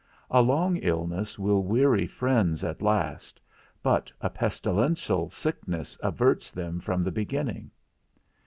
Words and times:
A 0.31 0.41
long 0.41 0.81
sickness 0.81 1.37
will 1.37 1.61
weary 1.61 2.07
friends 2.07 2.63
at 2.63 2.81
last, 2.81 3.39
but 3.83 4.11
a 4.19 4.31
pestilential 4.31 5.29
sickness 5.29 5.95
averts 6.01 6.49
them 6.49 6.79
from 6.79 7.03
the 7.03 7.11
beginning. 7.11 7.69